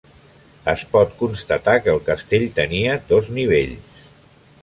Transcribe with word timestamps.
Es 0.71 0.83
pot 0.93 1.11
constatar 1.19 1.75
que 1.87 1.93
el 1.93 2.01
castell 2.09 2.47
tenia 2.61 2.97
dos 3.13 3.31
nivells. 3.39 4.05